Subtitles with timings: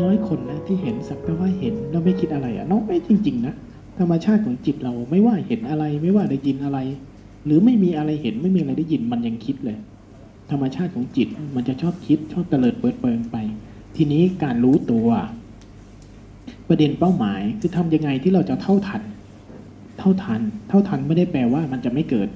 [0.00, 3.54] น้อยคนนะที่เห็นสักแต่ว่าเห็นแล้วไม่คิดอะไรอะน้องไม่จริง ๆ นะ
[3.98, 6.78] ธรรมชาติของจิตเราไม่ว่าเห็นอะไรไม่ว่าได้ยินอะไร
[7.46, 9.78] หรือไม่มีอะไรเห็นไม่มีอะไรได้ยินมันยังคิดเลย
[10.50, 13.36] ธรรมชาติของจิตมันจะชอบคิดชอบเตลิดเปิดเปิงไป
[13.96, 15.08] ทีนี้การรู้ตัว
[16.68, 19.02] ประเด็นเป้าหมายคือทำยังไงที่เราจะเท่าทัน
[19.98, 22.28] เท่าทัน เท่าทันไม่ได้แปลว่ามันจะไม่เกิด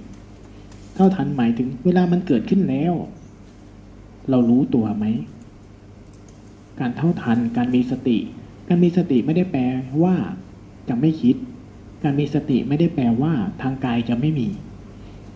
[0.95, 2.95] เท่าทันหมายถึงเวลามันเกิดขึ้นแล้ว
[4.31, 5.07] เรารู้ตัวไหม
[6.81, 8.19] การเท่าทัน การมีสติ
[8.69, 9.63] การมีสติไม่ได้แปล
[10.03, 10.15] ว่า
[10.89, 11.37] จะไม่คิด
[12.03, 14.49] การมีสติไม่ได้แปลว่า ทางกายจะไม่มี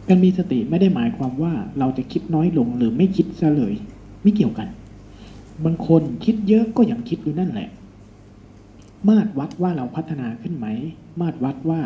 [0.08, 3.74] การมีสติไม่ได้หมายความว่า เราจะคิดน้อยลงหรือไม่คิดซะเลย
[4.22, 4.68] ไม่เกี่ยวกัน
[5.64, 7.68] บางคนคิดเยอะก็ยังคิดอยู่นั่นแหละ
[9.08, 10.66] มาตรวัดว่าเราพัฒนาขึ้นไหม
[11.20, 11.80] มาตรวัดว่า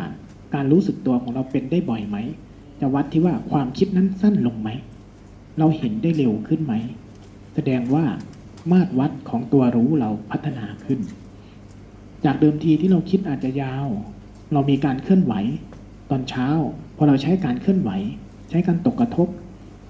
[0.55, 2.17] การรู้สึกตัวของเราเป็นได้บ่อยไหม
[2.81, 4.71] จะวัดที่ว่าความคิดนั้นสั้นลงไหม
[5.59, 6.75] เราเห็นได้เร็วขึ้นไหม
[7.55, 8.05] แสดงว่า
[8.73, 11.01] มาตรวัดของตัวรู้เราพัฒนาขึ้น
[12.25, 13.87] จากเดิมทีที่เราคิดอาจจะยาว
[14.53, 15.35] เรามีการเคลื่อนไหว
[16.11, 16.47] ตอนเช้า
[16.97, 17.91] พอเราใช้การเคลื่อนไหว
[18.51, 19.29] ใช้การตกกระทบ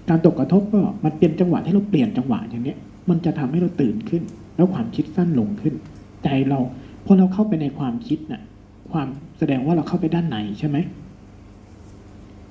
[0.09, 2.75] การตกกระทบก็มันเป็นจังหวะที่เราเปลี่ยนจังหวะอย่างนี้
[3.09, 4.23] มันจะทำให้เราตื่นขึ้น
[4.57, 5.75] แล้วความคิดสั้นลงขึ้น
[6.25, 6.61] ใจเรา
[7.05, 8.43] พอเราเข้าไปในความคิดน่ะ
[8.93, 10.77] ความแสดงว่าเราเข้าไปด้านในใช่ไหม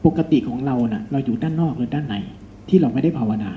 [0.05, 2.15] ปกติของเราน่ะ เราอยู่ด้านนอกหรือด้านใน
[2.69, 3.51] ที่เราไม่ได้ภาวนา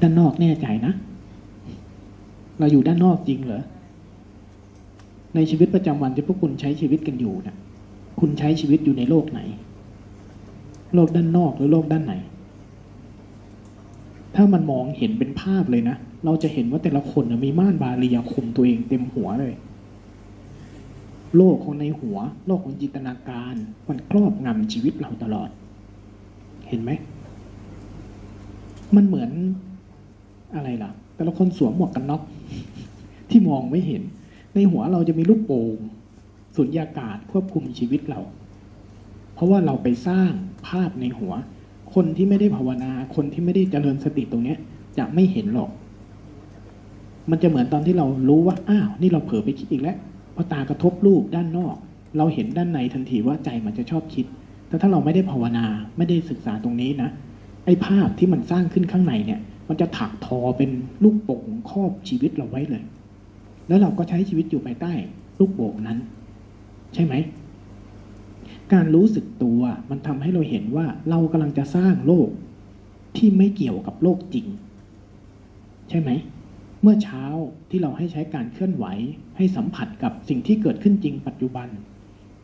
[0.00, 0.92] ด้านนอกแน่ใจนะ
[2.58, 3.62] เราอยู่ด้านนอกจริงเหรอ
[5.34, 7.56] ในชีวิตประจำวันที่พวกคุณใช้ชีวิตกันอยู่นะ
[8.20, 9.40] คุณใช้ชีวิตอยู่ในโลกไหน
[10.94, 12.14] โลกด้านนอกหรือโลกด้านไหน
[14.34, 19.54] ถ้ามันมองเห็นเป็นภาพเลยนะ เราจะเห็นว่าแต่ละคนมีม่านบาลียคุมตัวเองเต็มหัวเลย
[21.36, 23.54] โลกของในหัว โลกของจินตนาการ
[23.88, 25.50] มันครอบงำชีวิตเราตลอด
[26.68, 26.90] เห็นไหม
[28.96, 29.30] มันเหมือน
[30.54, 32.22] อะไรล่ะ แต่ละคนสวมหมวกกันน็อก
[33.30, 34.02] ที่มองไม่เห็น
[34.54, 35.78] ในหัวเราจะมีลูกโป่ง
[36.56, 38.20] สุญญากาศควบคุมชีวิตเรา
[39.34, 40.30] เพราะว่าเราไปสร้าง
[40.68, 41.32] ภาพในหัว
[41.94, 44.58] คนที่ไม่ได้ภาวนา คนที่ไม่ได้เจริญสติตรงเนี้ย
[44.98, 45.70] จะไม่เห็นหรอก
[47.30, 49.96] มันจะเหมือนตอนที่เรารู้ว่าอ้าวนี่เราเผลอไปคิดอีกแล้ว
[50.34, 51.76] พอตากระทบรูปด้านนอก
[52.16, 54.26] เราเห็นด้านในทันทีว่าใจมันจะชอบคิด
[54.68, 57.08] แต่ถ้าเราไม่ได้ภาวนาไม่ได้ศึกษาตรงนี้นะ
[57.64, 60.70] ไอ้ภาพที่มันสร้างขึ้นข้างในเนี่ย มันจะถักทอเป็น
[61.04, 62.84] ลูกโป่งครอบชีวิตเราไว้เลย
[63.68, 64.92] แล้วเราก็ใช้ชีวิตอยู่ภายใต้
[65.38, 65.98] ลูกโป่งนั้น
[66.94, 67.14] ใช่ไหม
[68.72, 69.60] การรู้สึกตัว
[69.90, 72.28] มันทำให้เราเห็นว่าเรากำลังจะสร้างโลก
[73.16, 74.46] ที่ไม่เกี่ยวกับโลกจริง
[75.88, 76.10] ใช่ไหม
[76.82, 77.24] เมื่อเช้า
[77.70, 78.86] ที่เราให้ใช้การเคลื่อนไหว
[79.36, 81.68] ให้สัมผัสกับสิ่งที่เกิดขึ้นจริงปัจจุบัน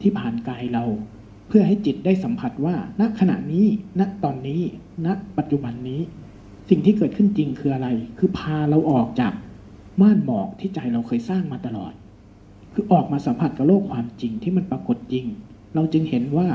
[0.02, 0.84] ที่ผ่านกายเรา
[1.48, 3.66] เพื่อให้จิตได้สัมผัสว่า ณขณะนี้
[4.00, 4.60] ณตอนนี้
[5.06, 6.00] ณ ปัจจุบันนี้
[6.68, 9.32] สิ่งที่เกิดขึ้นจริงคืออะไร คือพาเราออกจาก
[10.00, 11.92] ม่านหมอกที่ใจเราเคยสร้างมาตลอด
[12.72, 15.24] คือออกมาสัมผัสกับโลกความจริงที่มันปรากฏจริง
[15.74, 16.48] เราจึงเห็นว่า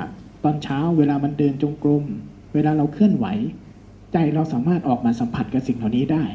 [0.44, 2.06] ตอนเช้าเวลามันเดินจงกรม
[2.54, 3.26] เวลาเราเคลื่อนไหว
[4.14, 6.26] ใจเราสามารถออกมาสัมผัสกับสิ่งเหล่านี้ได้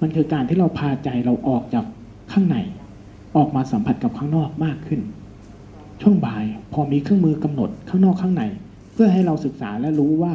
[0.00, 1.84] มันคือการที่เราพาใจเราออกจาก
[2.32, 2.56] ข้างใน
[3.36, 5.00] ออกมาสัมผัสกับข้างนอกมากขึ้น
[6.02, 8.42] ช่วงบ่ายพอมีเครื่องมือกำหนดข้างนอกข้างใน
[8.92, 10.32] เพื่อให้เราศึกษาและรู้ว่า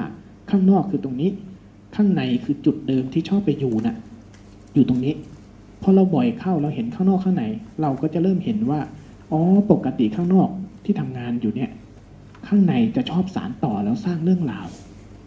[0.50, 1.30] ข้างนอกคือตรงนี้
[1.96, 3.96] ข้างในคือจุดเดิมที่ชอบไปอยู่น่ะ
[4.74, 5.14] อยู่ตรงนี้
[5.82, 7.44] พอเราบ่อยเข้าเราเห็นข้างนอกข้างใน
[7.82, 8.80] เราก็จะเริ่มเห็นว่า
[9.32, 9.42] อ๋อ
[9.72, 10.50] ปกติข้างนอก
[10.86, 11.70] ที่ทำงานอยู่เนี่ย
[12.48, 14.68] ข้างในจะชอบสารต่อแล้วสร้างเรื่องราว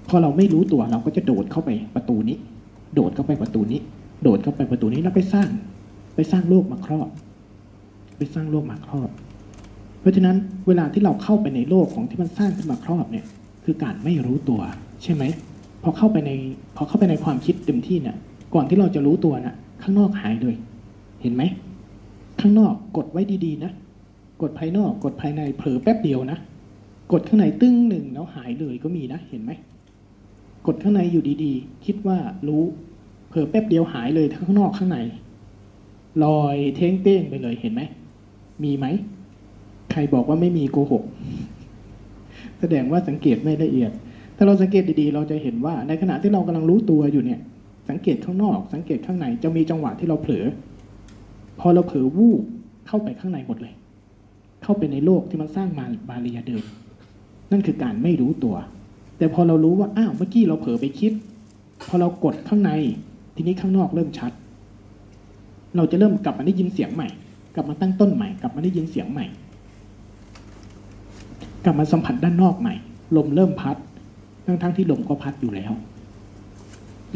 [0.08, 2.36] พอเราไม่รู้ตัวเราก็จะโดดเข้าไปประตูนี้
[2.94, 3.80] โดดเข้าไปประตูนี้
[4.22, 5.48] โดดเข้าไปประตูนี้แล้วไปสร้าง
[6.14, 7.08] ไปสร้างโลกมาครอบ
[8.16, 9.10] ไปสร้างโลกมาครอบ
[10.00, 10.36] เพราะฉะนั้น
[10.66, 13.24] เวลาที่เราเข้าไปในโลกของที่มันสร้างขึ้นมาครอบเนี่ย
[13.64, 14.60] คือการไม่รู้ตัว
[15.02, 15.24] ใช่ไหม
[15.82, 16.30] พอเข้าไปใน
[16.76, 18.16] พอเข้าไปในความคิดเต็มที่เนี่ย
[18.54, 20.54] ก่อนที่เราจะรู้ตัวน่ะ ข้างนอกหายเลย
[21.22, 21.42] เห็นไหม
[22.40, 23.72] ข้างนอกกดไว้ดีๆนะ
[24.42, 26.38] กดภายนอกกดภายในเผลอแป๊บเดียวนะ
[27.12, 29.52] กดข้างในตึ้งหนึ่งแล้วหายเลยก็มีนะ เห็นไหม
[30.66, 32.62] กดข้างในอยู่ดีๆ คิดว่ารู้
[33.28, 34.98] เผลอแป๊บเดียวหายเลยทั้งข้างนอกข้างใน
[36.24, 37.82] ลอยเท้งเต้งไปเลยเห็นไหม
[38.64, 38.86] มีไหม
[39.90, 41.04] ใครบอกว่าไม่มีโกหก
[42.60, 43.90] แสดงว่าสังเกตไม่ละเอียด
[44.40, 47.40] ถ้าเราสังเกตดีๆ เราจะเห็นว่าในขณะที่เรากำลังรู้ตัวอยู่เนี่ย
[47.88, 50.44] สังเกตข้างนอก สังเกตข้างในจะมีจังหวะที่เราเผลอ
[51.61, 52.43] พอเราเผลอวูบ
[52.87, 53.75] เข้าไปข้างในหมดเลย
[54.62, 56.62] เข้าไปในโลกที่มันสร้างมาบาลียเดิม
[57.50, 58.56] นั่นคือการไม่รู้ตัว
[59.19, 61.12] แต่พอเรารู้ว่าอ้าวเมื่อกี้เราเผลอไปคิด
[61.88, 62.70] พอเรากดข้างใน
[63.34, 64.32] ทีนี้ข้างนอกเริ่มชัด
[65.76, 67.08] เราจะเริ่มกลับมาได้ยินเสียงใหม่
[67.55, 69.26] กลับมาตั้งต้นใหม่ กลับมาได้ยินเสียงใหม่
[71.64, 72.75] กลับมาสัมผัสด้านนอกใหม่
[73.17, 73.76] ลมเริ่มพัด
[74.48, 75.72] ทั้งๆทที่ลมก็พัดอยู่แล้ว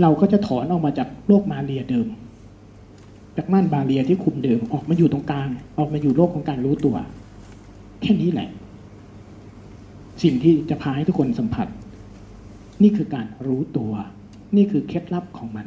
[0.00, 2.06] เราก็จะถอนออกมาจากโลกมาเรียเดิม
[3.36, 5.48] จากม่านบาเรียที่คุมเดิมออกมาอยู่ตรงกลาง
[5.78, 6.96] ออกมาอยู่โลกของการรู้ตัว
[8.00, 8.48] แค่นี้แหละ
[10.22, 11.68] สิ่งที่จะพาให้ทุกคนสัมผัส
[12.82, 13.92] นี่คือการรู้ตัว
[14.56, 15.66] นี่คือเคล็ดลับของมัน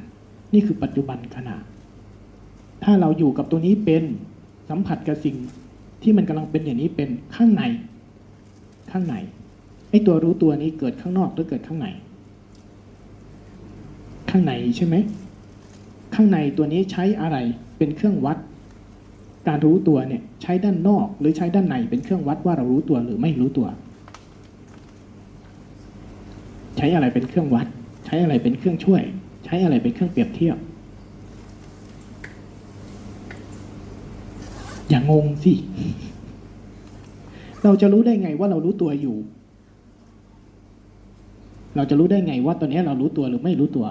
[0.53, 1.56] นี่คือปัจจุบันขณะ
[2.83, 4.03] ถ้าเราอยู่กับตัวนี้เป็น
[4.69, 5.35] สัมผัสกับสิ่ง
[6.03, 7.63] ที่มันกำลังเป็นอย่างนี้เป็นข้างใน
[8.91, 9.15] ข้างใน
[9.95, 11.88] อ้ตัวรู้ตัวนี้เกิดข้างนอกหรือเกิดข้างใน
[14.30, 14.95] ข้างในใช่ไหม
[16.15, 17.38] ข้างในตัวนี้ใช้อะไร
[17.77, 18.38] เป็นเครื่องวัด
[19.47, 23.68] การรู้ตัวเนี่ยใช้ด้านนอกหรือใช้ด้านในเป็นเครื่องวัดว่าเรารู้ตัวหรือไม่รู้ตัว
[26.77, 27.68] ใช้อะไรเป็นเครื่องวัด
[28.06, 29.01] ใช้อะไรเป็นเครื่องช่วย
[29.45, 30.57] ใช้อะไรเป็นเครื่องเปรียบเทียบ
[34.89, 35.53] อย่างงสิ
[37.63, 39.18] เราจะรู้ได้ไงว่าเรารู้ตัวอยู่
[41.75, 43.86] เราจะรู้ได้ไงว่าตอนนี้เรารู้ตัวหรือไม่รู้ตัว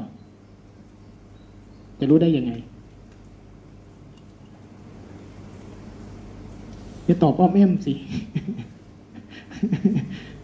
[2.00, 2.52] จะรู้ได้ยังไง
[7.08, 7.94] จะตอบอ้อมแอมสิ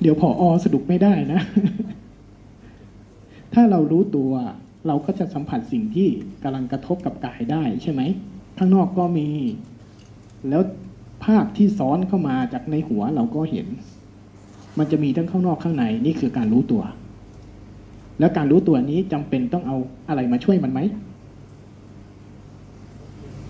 [0.00, 1.40] เดี๋ยวผออสรุปไม่ได้นะ
[3.54, 4.30] ถ้าเรารู้ตัว
[4.86, 6.08] เราก็จะสัมผัสสิ่งที่
[6.42, 8.02] กำลังกระทบกับกายได้ใช่ไหม
[8.58, 9.28] ข้างนอกก็มี
[10.48, 10.62] แล้ว
[11.24, 13.66] ภาพที่ซ้อนเข้ามาจากในหัวเราก็เห็น
[14.78, 16.82] มันจะมีทั้งข้างนอกข้างในนี่คือการรู้ตัว
[18.20, 19.76] แล้วการรู้ตัวนี้จำเป็นต้องเอา
[20.08, 20.80] อะไรมาช่วยมันไหม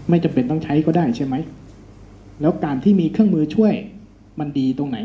[0.08, 1.34] ไม่จำเป็นต้องใช้ก็ได้ใช่ไหม
[2.40, 3.74] แล้วการที่มีเครื่องมือช่วย
[4.38, 4.98] มันดีตรงไหน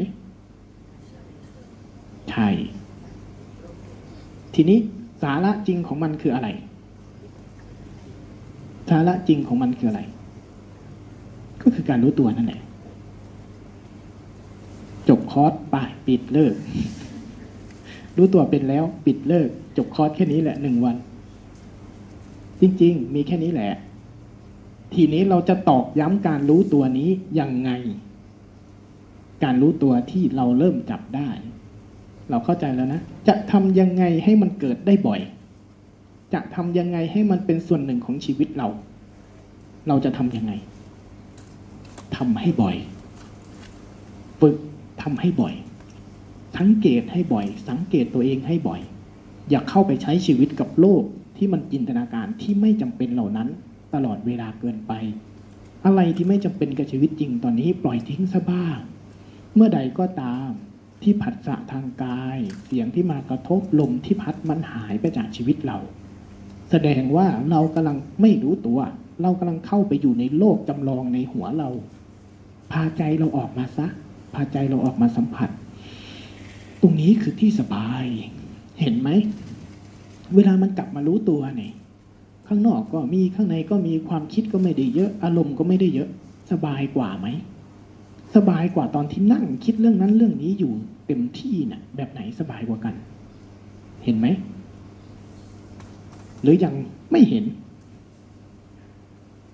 [2.32, 2.50] ใช่
[4.56, 4.78] ทีนี้
[5.22, 6.48] สาระจริงของมันคืออะไร
[8.90, 10.02] สาระจริงของมันคืออะไร
[11.62, 12.62] ก็คือการรู้ตัวนั่นแหละ
[15.10, 15.76] จบคอร์สไป
[16.08, 16.54] ปิดเลิก
[18.18, 20.96] รู้ตัวเป็นแล้วปิดเลิก จบคอร์สแค่นี้แหละหนึ่งวัน
[22.62, 23.72] จริงๆ มีแค่นี้แหละ
[24.94, 27.10] ทีนี้เราจะตอกย้ำการรู้ตัวนี้
[27.40, 27.72] ยังไง
[29.44, 31.30] การรู้ตัวที่เราเริ่มจับได้
[32.30, 35.20] เราเข้าใจแล้วนะ จะทำยังไงให้มันเกิดได้บ่อย
[36.34, 38.68] จะทำยังไงให้มันเป็นส่วนหนึ่งของชีวิตเรา
[39.88, 40.54] เราจะทำยังไง
[42.16, 42.76] ทำให้บ่อย
[44.40, 44.56] ฝึก
[45.02, 45.54] ทำให้บ่อย
[46.57, 48.81] สังเกตให้บ่อย สังเกตตัวเองให้บ่อย
[49.50, 51.04] อย่าเข้าไปใช้ชีวิตกับโลก
[51.38, 53.50] ที่มันจินตนาการที่ไม่จำเป็นเหล่านั้น
[53.94, 54.94] ตลอดเวลาเกินไป
[55.86, 58.78] อะไรที่ไม่จำเป็นกับชีวิตจริงตอนนี้ปล่อยทิ้งซะบ้าง
[59.56, 60.50] เมื่อใดก็ตาม
[61.02, 65.78] ที่ผัสสะทางกาย เสียงที่มากระทบลมที่พัดมันหายไปจากชีวิตเรา
[66.72, 68.80] แสดงว่าเรากำลังไม่รู้ตัว
[69.22, 71.69] เรากำลังเข้าไปอยู่ในโลกจำลองในหัวเรา
[72.72, 73.88] พาใจเราออกมาซะ
[74.36, 75.50] พาใจเราออกมาสัมผัส
[76.81, 78.04] ตรงนี้คือที่สบาย
[78.81, 79.10] เห็นไหม
[80.36, 81.74] เวลามันกลับมารู้ตัวเนี่ย
[82.48, 86.10] ข้างนอกก็มีข้างในก็มีความคิดก็ไม่ได้เยอะ อารมณ์ก็ไม่ได้เยอะ
[86.51, 87.27] สบายกว่าไหม
[88.36, 90.74] สบายกว่าตอนที่นั่งคิดเรื่องนั้นเรื่องนี้อยู่
[91.07, 92.95] เต็มที่นะ่ะ แบบไหนสบายกว่ากัน
[94.04, 94.27] เห็นไหม
[96.42, 96.74] หรือยัง
[97.12, 97.44] ไม่เห็น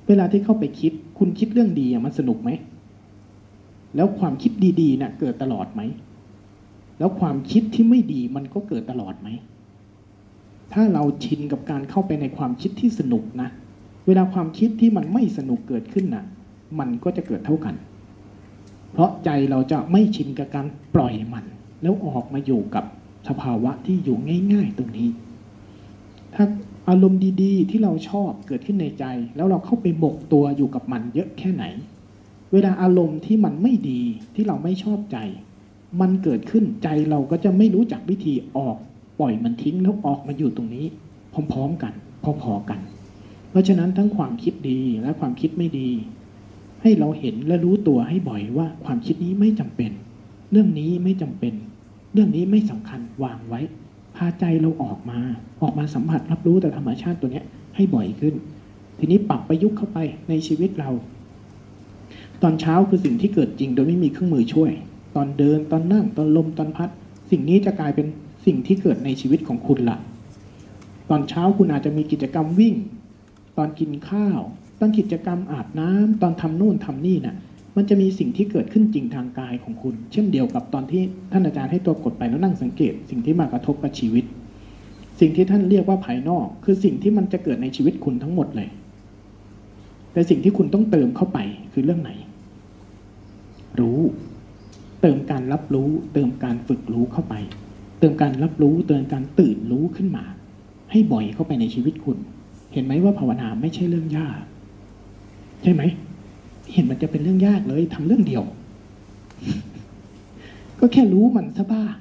[0.08, 2.50] เวลาที่เข้าไปคิด คุณคิดเรื่องดีอะมันสนุกไหม
[3.96, 4.52] แล้วความคิด
[4.82, 5.82] ดีๆนะ่ะ เกิดตลอดไหม
[7.02, 9.28] แล้วความคิดที่ไม่ดีมันก็เกิดตลอดไหม
[10.74, 13.50] ถ้าเราชินกับการเข้าไปในความคิดที่สนุกนะ
[14.08, 16.26] เวลาความคิดที่มันไม่สนุกเกิดขึ้นนะ่ะ
[16.80, 17.76] มันก็จะเกิดเท่ากัน
[18.92, 21.46] เพราะใจเราจะไม่ชินกับการปล่อยมัน
[21.82, 22.86] แล้วออกมาอยู่กับ
[23.28, 24.18] สภาวะที่อยู่
[24.54, 25.10] ง่าย ๆ ตรงนี้
[26.36, 26.46] ถ้า
[26.90, 31.66] อารมณ์ดีๆ ที่เราชอบเกิดขึ้นในใจ แล้วเราเข้าไปหมกตัวอยู่กับมันเยอะแค่ไหน
[32.54, 34.02] เวลาอารมณ์ที่มันไม่ดี
[34.36, 35.20] ที่เราไม่ชอบใจ
[36.02, 38.76] มันเกิดขึ้นใจเราก็จะไม่รู้จักวิธีออก
[39.20, 40.86] ปล่อยมันทิ้งแล้วออกมาอยู่ตรงนี้
[41.52, 41.94] พร้อมๆกัน
[42.42, 42.80] พอๆกัน
[43.50, 45.90] เพราะฉะนั้นทั้งความคิดดีและความคิดไม่ดี
[46.82, 49.92] ให้เราเห็นและรู้ตัวให้บ่อยว่าความคิดนี้ไม่จำเป็น
[50.52, 51.54] เรื่องนี้ไม่จำเป็น
[52.14, 53.62] เรื่องนี้ไม่สำคัญวางไว้
[54.16, 55.20] พาใจเราออกมา
[55.62, 57.46] ออกมาสัมผัสรับรู้แต่ธรรมชาติตัวเนี้ย
[57.76, 58.34] ให้บ่อยขึ้น
[59.00, 59.98] ทีนี้ปรับประยุกต์เข้าไป
[60.30, 60.90] ในชีวิตเรา
[62.42, 64.72] ตอนเช้าคือสิ่งที่เกิดจริงโดยไม่มีเครื่องมือช่วย
[65.16, 66.90] ตอนเดินตอนนั่งตอนลมตอนพัด
[67.32, 68.08] สิ่งนี้จะกลายเป็น
[68.46, 69.98] สิ่งที่เกิดในชีวิตของคุณละ
[71.10, 72.76] ตอนเช้าคุณอาจจะมีกิจกรรมวิ่ง
[73.58, 74.40] ตอนกินข้าว
[74.80, 77.36] ตอนกิจกรรมอาบน้ำตอนทำนู่นทำนี่น่ะ
[77.76, 81.02] มันจะมีสิ่งที่เกิดขึ้นจริงทางกายของคุณ เช่นเดียวกับตอนที่
[81.32, 84.26] ท่านอาจารย์ให้ตัวกดไปแล้วนั่งสังเกต สิ่งที่มากระทบกับชีวิต
[85.20, 88.70] สิ่งที่ท่านเรียกว่าภายนอก คือสิ่งที่มันจะเกิดในชีวิตคุณทั้งหมดเลย
[90.14, 91.40] แต่สิ่งที่คุณต้องเติมเข้าไป
[91.74, 92.12] คือเรื่องไหน
[93.80, 94.00] รู้
[95.02, 97.34] เติมการรับรู้ เติมการฝึกรู้เข้าไป
[98.00, 100.24] เติมการรับรู้ เติมการตื่นรู้ขึ้นมา
[100.92, 102.18] ให้บ่อยเข้าไปในชีวิตคุณ
[102.74, 104.42] เห็นไหมว่าภาวนาไม่ใช่เรื่องยาก
[105.64, 105.82] ใช่ไหม
[106.74, 108.44] เห็นมันจะเป็นเรื่องยากเลยทำเรื่องเดียว
[110.80, 111.96] ก็แค่รู้มันซะบ้าง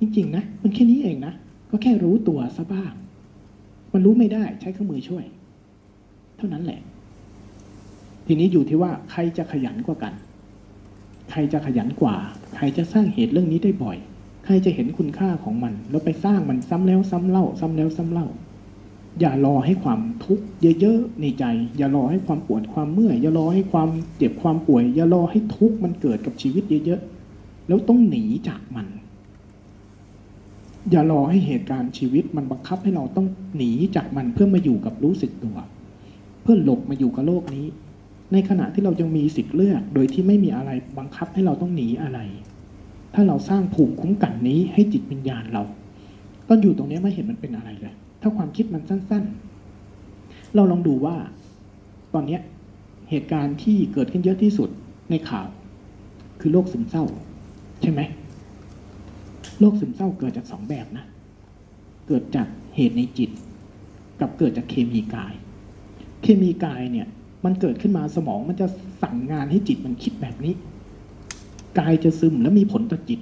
[0.00, 1.34] จริงๆนะมันแค่นี้เองนะ
[1.70, 2.92] ก็แค่รู้ตัวซะบ้าง
[3.92, 5.24] มันรู้ไม่ได้ใช้เครื่องมือช่วย
[6.36, 6.80] เท่านั้นแหละ
[8.26, 10.12] ทีนี้อยู่ที่ว่าใครจะขยันกว่ากัน
[11.30, 12.16] ใครจะขยันกว่า
[12.56, 13.96] ใครจะสร้างเหตุเรื่องนี้ได้บ่อย
[14.44, 18.26] ใครจะเห็นคุณค่าของมัน แล้วไปสร้างมันซ้ำแล้วซ้ำเล่า ซ้ำแล้วซ้ำเล่า
[19.20, 20.44] อย่ารอให้ความทุกข์
[20.80, 21.44] เยอะๆในใจ
[21.76, 28.86] อย่ารอให้ความปวดความเมื่อย อย่ารอให้ความเจ็บความป่วย อย่ารอให้ทุกข์มันเกิดกับชีวิตเยอะๆ แล้วต้องหนีจากมัน
[30.90, 35.56] อย่ารอให้เหตุการณ์ชีวิตมันบังคับให้เราต้องหนีจากมันเพื่อมาอยู่กับรู้สึกตัว
[36.42, 37.66] เพื่อหลบมาอยู่กับโลกนี้
[38.32, 42.18] ในขณะที่เรายังมีสิทธิ์เลือก โดยที่ไม่มีอะไรบังคับให้เราต้องหนีอะไร
[43.14, 45.62] ถ้าเราสร้างภูมิคุ้มกันนี้ให้จิตวิญญาณเรา
[46.48, 49.24] ตอนอยู่ตรงนี้ไม่เห็นมันเป็นอะไรเลย ถ้าความคิดมันสั้น
[49.88, 51.16] ๆ เราลองดูว่า
[52.14, 52.40] ตอนเนี้ย
[53.10, 54.68] เหตุการณ์ที่เกิดขึ้นเยอะที่สุด
[55.10, 55.48] ในข่าว
[56.40, 57.04] คือโรคซึมเศร้า
[57.82, 58.00] ใช่ไหม
[59.60, 61.04] โรคซึมเศร้าเกิดจากสองแบบนะ
[62.08, 63.30] เกิดจากเหตุในจิต
[64.20, 65.34] กับเกิดจากเคมีกาย
[66.22, 67.06] เคมีกายเนี่ย
[67.44, 68.66] มันเกิดขึ้นมาสมองมันจะ
[69.02, 70.54] สั่งงานให้จิตมันคิดแบบนี้
[71.78, 73.20] กายจะซึมแล้วมีผลต่อจิต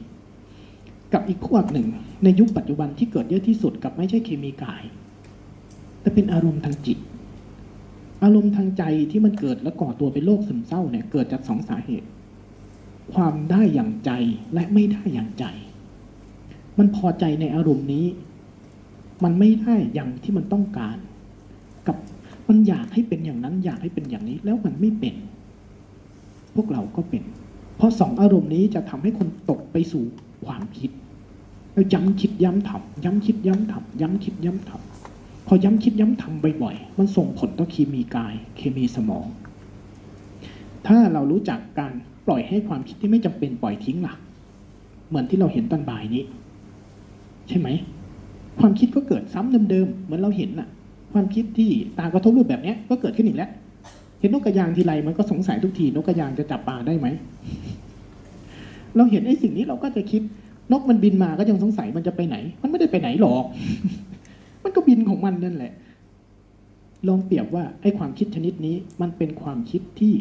[1.12, 1.86] กับอีกพวหนึ่ง
[2.24, 4.82] ในยุคปัจจุบันที่เกิดเยอะที่สุดกับไม่ใช่เคมีกาย
[6.00, 6.98] แต่เป็นอารมณ์ทางจิต
[8.24, 12.08] อารมณ์ทางใจที่มันเกิดและก่อตัวเป็นโรคซึมเศร้าเนี่ยเกิดจากสองสาเหตุ
[13.14, 14.10] ความได้อย่างใจ
[14.54, 15.44] และไม่ได้อย่างใจ
[16.78, 18.06] มันพอใจในอารมณ์นี้
[19.24, 20.96] มันไม่ได้อย่างที่มันต้องการ
[21.88, 21.96] กับ
[22.48, 25.14] มันอยากให้เป็นอย่างนั้นอยากให้เป็นอย่างนี้แล้วมันไม่เป็น
[26.54, 27.22] พวกเราก็เป็น
[27.76, 30.04] เพราะสองอารมณ์นี้จะทำให้คนตกไปสู่
[30.46, 30.90] ความคิด
[31.72, 39.26] แล้วย้ำคิดย้ำทำย้ำคิดย้ำทำย้ำคิดย้ำทำพอย้ำคิดย้ำทำบ่อยๆมันส่งผลต่อเคมีกาย เคมีสมอง
[40.86, 41.92] ถ้าเรารู้จักการ
[42.26, 44.14] ปล่อยให้ความคิดที่ไม่จำเป็นปล่อยทิ้งล่ะ
[45.08, 46.24] เหมือนที่เราเห็นตอนบ่ายนี้
[47.48, 47.68] ใช่ไหม
[48.60, 50.68] ความคิดก็เกิดซ้ำเดิมๆเหมือนเราเห็นน่ะ
[51.12, 53.50] ความคิดที่ตากระทบรูปแบบนี้ก็เกิดขึ้นอีกแล้ว
[54.20, 57.06] เห็นนกกระยางทีไรมันก็สงสัยทุกทีนกกระยางจะจับปลาได้ไหม
[58.96, 60.22] เราเห็นไอ้สิ่งนี้เราก็จะคิด
[60.72, 63.44] นกมันบินมาก็ยังสงสัยมันจะไปไหน มันไม่ได้ไปไหนหรอก
[64.62, 65.72] มันก็บินของมันนั่นแหละ
[67.08, 70.14] ลองเปรียบว่าไอ้ความคิดชนิดนี้ มันเป็นความคิดที่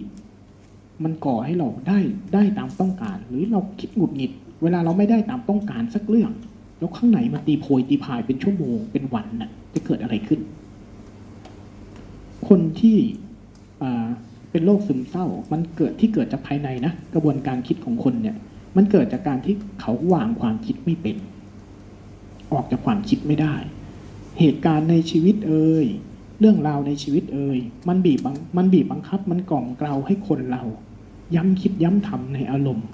[1.03, 1.99] มันก่อให้เราได้
[2.33, 4.31] ได้ตามต้องการ หรือเราคิดหงุดหงิด
[4.63, 6.31] เวลาเราไม่ได้ตามต้องการสักเรื่อง
[6.79, 10.39] แล้วข้างในมันตีโพยตีพายเป็นชั่วโมงเป็นวันน่ะ จะเกิดอะไรขึ้น
[12.49, 12.97] คนที่
[14.51, 18.35] เป็นโรคซึมเศร้า มันเกิดที่เกิดจากภายในนะกระบวนการคิดของคนเนี่ย
[18.75, 21.17] มันเกิดจากการที่เขาวางความคิดไม่เป็น
[22.53, 23.55] ออกจากความคิดไม่ได้
[24.39, 25.85] เหตุการณ์ในชีวิตเอ่ย
[26.39, 28.19] เรื่องราวในชีวิตเอ่ยมันบีบ
[28.57, 30.63] มันบีบบังคับ มันกล่อมเกลาให้คนเรา
[31.35, 32.87] ย้ำคิดย้ำทำในอารมณ์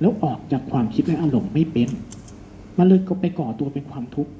[0.00, 1.88] แล้วออกจากความคิดและอารมณ์ไม่เป็น
[2.78, 4.32] มันเลยก็ไปก่อตัวเป็นความทุกข์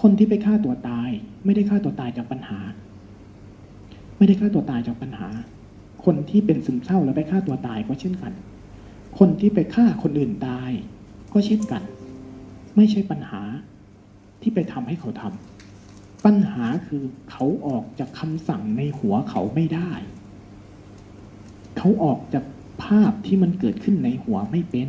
[0.00, 1.10] คนที่ไปฆ่าตัวตาย
[1.44, 2.58] ไม่ได้ฆ่าตัวตายจากปัญหา
[4.20, 5.28] ไม่ได้ฆ่าตัวตายจากปัญหา
[6.04, 8.32] คนที่เป็นซึมเศร้าแล้วไปฆ่าตัวตายก็เช่นกัน
[9.18, 10.70] คนที่ไปฆ่าคนอื่นตาย
[11.32, 11.82] ก็เช่นกัน
[12.76, 13.42] ไม่ใช่ปัญหา
[14.40, 19.90] ที่ไปทำให้เขาทำปัญหาคือเขาออกจากคำสั่งในหัวเขาไม่ได้
[21.78, 22.44] เขาออกจาก
[22.84, 24.88] ภาพที่มันเกิดขึ้นในหัวไม่เป็น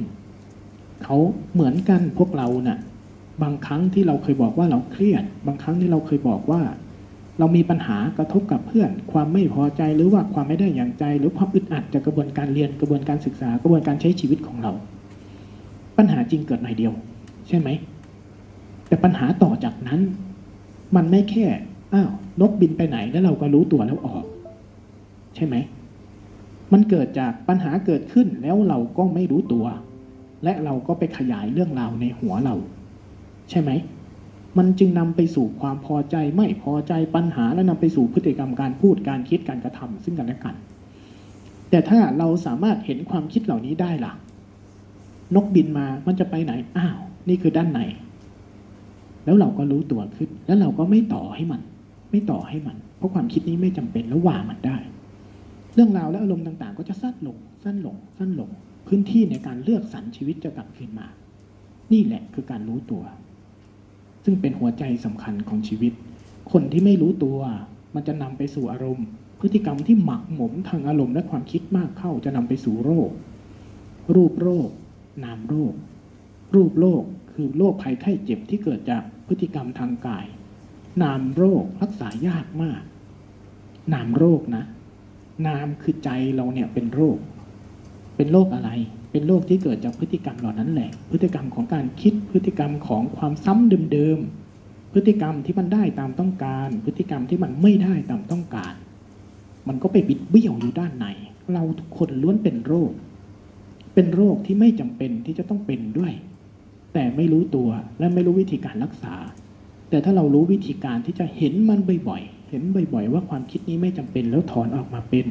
[1.03, 1.17] เขา
[1.53, 2.79] เหมือนกันพวกเราน่ะ
[3.43, 6.61] บางครั้งที่เราเคยบอกว่าเราเครียด บางครั้งที่เราเคยบอกว่า
[7.39, 14.71] เรามีปัญหากระทบกับเพื่อน ความไม่พอใจหรือว่าความไม่ได้อย่างใจ หรือความอึดอัดจากกระบวนการเรียนกระบวนการศึกษากระบวนการใช้ชีวิตของเรา
[15.97, 16.93] ปัญหาจริงเกิดหน่อยเดียว
[17.47, 17.69] ใช่ไหม
[18.87, 20.01] แต่ปัญหาต่อจากนั้น
[20.95, 21.45] มันไม่แค่
[21.93, 22.11] อ้าว
[22.41, 24.23] นกบินไปไหนแล้วเราก็รู้ตัวแล้วออก
[25.35, 25.55] ใช่ไหม
[26.73, 29.65] มันเกิดจากปัญหาเกิดขึ้นแล้วเราก็ไม่รู้ตัว
[30.43, 32.55] และเราก็ไปขยายเรื่องราวในหัวเรา
[33.49, 33.71] ใช่ไหม
[34.57, 40.55] มันจึงนำไปสู่ความพอใจไม่พอใจปัญหาและนำไปสู่พฤติกรรมการพูดการคิดการกระทำซึ่งกันและกัน
[41.69, 44.13] แต่ถ้าเราสามารถเห็นความคิดเหล่านี้ได้ล่ะ
[45.35, 47.79] นกบินมามันจะไปไหนอ้าว นี่คือด้านใน
[49.25, 51.61] แล้วเราก็รู้ตัวขึ้น แล้วเราก็ไม่ต่อให้มัน
[52.11, 54.77] ไม่ต่อให้มัน เพราะความคิดนี้ไม่จำเป็นแล้ววางมันได้
[55.75, 58.49] เรื่องราวและอารมณ์ต่างๆ ก็จะสั้นลง สั้นลง สั้นลง
[58.87, 61.07] พื้นที่ในการเลือกสรรชีวิตจะกลับคืนมา
[61.93, 63.03] นี่แหละคือการรู้ตัว
[64.23, 65.93] ซึ่งเป็นหัวใจสำคัญของชีวิต
[66.51, 67.39] คนที่ไม่รู้ตัว
[67.95, 69.07] มันจะนำไปสู่อารมณ์
[69.39, 73.09] พฤติกรรมที่หมักหมมทางอารมณ์และความคิดมากเข้าจะนำไปสู่โรค
[74.15, 74.69] รูปโรค
[75.23, 75.73] นามโรค
[76.55, 80.25] รูปโรคคือโรคภัยไข้เจ็บที่เกิดจากพฤติกรรมทางกาย
[81.03, 82.81] นามโรครักษายากมาก
[83.93, 84.63] นามโรคนะ
[85.47, 87.17] นามคือใจเราเนี่ยเป็นโรค
[88.15, 88.69] เป็นโรคอะไร
[89.11, 98.73] เป็นโรคที่เกิดจากพฤติกรรมเหล่านั้นแหละ พฤติกรรมของการคิด พฤติกรรมของความซ้ำเดิมๆ พฤติกรรมที่มันได้ตามต้องการ พฤติกรรมที่มันไม่ได้ตามต้องการ
[99.67, 101.05] มันก็ไปบิดเบี้ยวอยู่ด้านใน
[101.53, 102.91] เราทุกคนล้วนเป็นโรค
[103.93, 106.13] เป็นโรคที่ไม่จำเป็นที่จะต้องเป็นด้วย
[106.93, 109.15] แต่ไม่รู้ตัวและไม่รู้วิธีการรักษา
[109.89, 112.63] แต่ถ้าเรารู้วิธีการที่จะเห็นมันบ่อยๆ เห็น
[112.93, 115.25] บ่อยๆ ว่าความคิดนี้ไม่จำเป็นแล้วถอนออกมาเป็น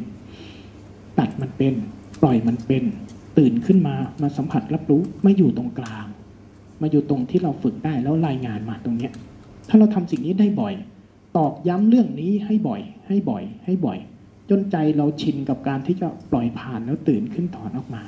[1.19, 1.75] ตัดมันเป็น
[2.23, 2.85] ปล่อยมันเป็น
[3.39, 6.07] ตื่นขึ้นมามาสัมผัสรับรู้มาอยู่ตรงกลาง
[6.83, 9.13] มาอยู่ตรงที่เราฝึกได้แล้วรายงานมาตรงเนี้ย
[9.69, 10.75] ถ้าเราทำสิ่งนี้ได้บ่อย
[11.37, 13.99] ตอกย้ำเรื่องนี้ให้บ่อย ให้บ่อย ให้บ่อย
[14.51, 18.03] จนใจเราชินกับการที่จะปล่อยผ่านแล้วตื่นขึ้นถอนออกมา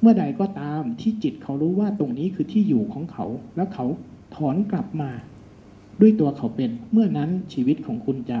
[0.00, 3.26] เมื่อใดก็ตามที่จิตเขารู้ว่าตรงนี้คือที่อยู่ของเขา
[3.56, 3.86] แล้วเขา
[4.36, 5.10] ถอนกลับมา
[6.00, 8.38] ด้วยตัวเขาเป็นเมื่อนั้นชีวิตของคุณจะ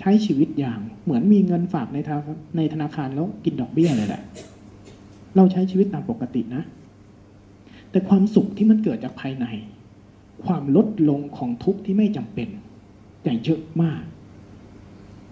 [0.00, 2.20] ใช้ชีวิตอย่างเหมือนมีเงินฝากในธนา
[2.56, 4.22] ในธนาคารแล้วกินดอกเบี้ยเลยแหละ
[5.36, 6.62] เราใช้ชีวิตตามปกตินะ
[7.90, 9.46] แต่ความสุขที่มันเกิดจากภายใน
[10.44, 12.48] ความลดลงของทุกข์ที่ไม่จำเป็น
[13.22, 14.02] แต่เยอะมาก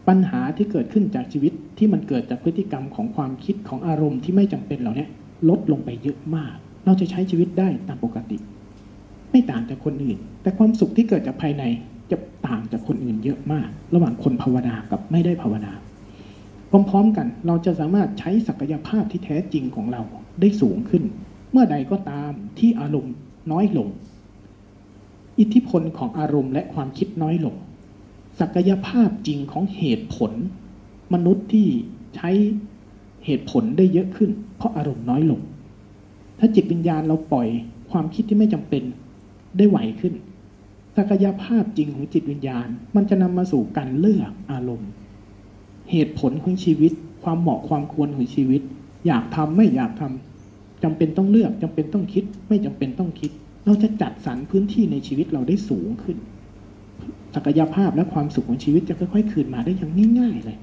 [0.08, 5.06] ปัญหาที่เกิดขึ้นจากชีวิตที่มันเกิดจากพฤติกรรมของความคิดของอารมณ์ที่ไม่จำเป็นเหล่านี้
[5.48, 8.38] ลดลงไปเยอะมาก เราจะใช้ชีวิตได้ตามปกติ
[9.30, 11.64] ไม่ต่างจากคนอื่น แต่ความสุขที่เกิดจากภายใน
[12.10, 15.72] จะต่างจากคนอื่นเยอะมาก ระหว่างคนภาวนากับไม่ได้ภาวนา
[16.90, 20.02] พร้อมๆกันเราจะสามารถใช้ศักยภาพที่แท้จริงของเรา
[20.40, 21.02] ได้สูงขึ้น
[21.52, 23.14] เมื่อใดก็ตามที่อารมณ์
[23.52, 23.88] น้อยลง
[25.38, 27.54] อิทธิพลของอารมณ์และความคิดน้อยลง
[28.40, 30.32] ศักยภาพจริงของเหตุผล
[31.14, 31.66] มนุษย์ที่
[32.16, 32.30] ใช้
[33.24, 35.40] เหตุผลได้เยอะขึ้น เพราะอารมณ์น้อยลง
[36.38, 37.48] ถ้าจิตวิญญาณเราปล่อย
[37.90, 38.82] ความคิดที่ไม่จำเป็น
[39.56, 40.14] ได้ไหวขึ้น
[40.96, 44.90] ศักยภาพจริงของจิตวิญญาณ มันจะนำมาสู่การเลือกอารมณ์
[45.90, 46.92] เหตุผลของชีวิต
[47.24, 48.62] ความเหมาะความควรของชีวิต
[49.06, 53.30] อยากทำไม่อยากทำจำเป็นต้องเลือกจำเป็นต้องคิด ไม่จำเป็นต้องคิด
[53.66, 56.16] เราจะจัดสรรพื้นที่ในชีวิตเราได้สูงขึ้น
[57.34, 60.58] ศักยภาพและความสุขของชีวิตจะค่อยๆคืนมาได้อย่างง่ายๆเลย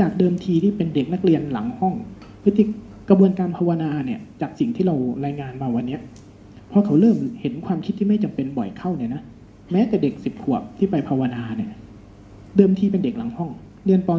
[0.00, 1.94] จากเดิมทีที่เป็นเด็กนักเรียนหลังห้อง
[2.42, 2.64] พฤติ
[3.08, 6.00] กระบวนการภาวนาเนี่ยจากสิ่งที่เรารายงานมาวันเนี้ย
[6.70, 9.22] พอเขาเริ่มเห็นความคิดที่ไม่จำเป็นบ่อยเข้าเนี่ยนะ
[9.72, 11.70] แม้แต่เด็กสิบขวบที่ไปภาวนาเนี่ย
[12.56, 13.50] เดิมทีเป็นเด็กหลังห้อง
[13.84, 14.10] เรียนป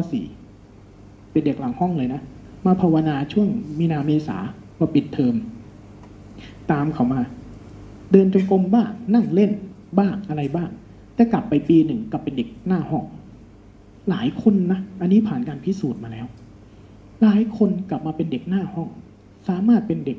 [0.62, 2.20] .4 เป็นเด็กหลังห้องเลยนะ
[2.66, 3.48] มาภาวนาช่วง
[3.78, 4.38] มีนาเมษา
[4.76, 5.34] พอปิดเทอม
[6.70, 7.20] ตามเขามา
[8.12, 9.50] เดินจงกรมบ้างนั่งเล่น
[9.98, 10.70] บ้างอะไรบ้าง
[11.14, 13.04] แต่กลับไปปีหนึ่งกลับเป็นเด็กหน้าห้อง
[14.10, 16.26] หลายคนนะ อันนี้ผ่านการพิสูจน์มาแล้ว
[17.22, 18.88] หลายคนกลับมาเป็นเด็กหน้าห้อง
[19.48, 20.18] สามารถเป็นเด็ก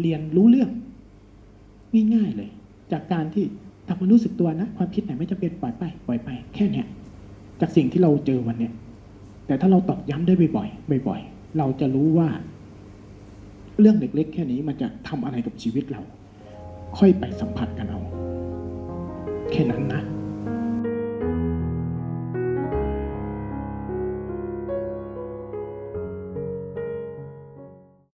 [0.00, 0.70] เรียนรู้เรื่อง
[2.14, 2.50] ง่ายๆเลย
[2.92, 3.44] จากการที่
[3.86, 6.86] ทำมันรู้สึกตัวนะ ความคิดไหนไม่จะเป็นปล่อยไป ปล่อยไป แค่เนี้ย
[7.60, 8.72] จากสิ่งที่เราเจอวันเนี้ย
[9.46, 12.28] แต่ถ้าเราตอกย้ำได้บ่อยๆบ่อย ๆ เราจะรู้ว่า
[13.80, 16.02] เรื่องเล็กๆแค่นี้มันจะทำอะไรกับชีวิตเรา
[16.98, 18.00] ค่อยไปสัมผัสกันเอา
[19.50, 20.02] แค่นั้นนะ